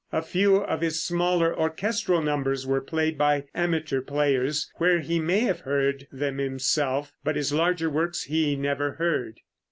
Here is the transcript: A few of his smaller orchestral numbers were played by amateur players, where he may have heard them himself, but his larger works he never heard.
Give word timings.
A 0.11 0.23
few 0.23 0.55
of 0.57 0.81
his 0.81 0.99
smaller 1.03 1.55
orchestral 1.55 2.23
numbers 2.23 2.65
were 2.65 2.81
played 2.81 3.19
by 3.19 3.43
amateur 3.53 4.01
players, 4.01 4.67
where 4.77 4.99
he 4.99 5.19
may 5.19 5.41
have 5.41 5.59
heard 5.59 6.07
them 6.11 6.39
himself, 6.39 7.13
but 7.23 7.35
his 7.35 7.53
larger 7.53 7.87
works 7.87 8.23
he 8.23 8.55
never 8.55 8.93
heard. 8.93 9.41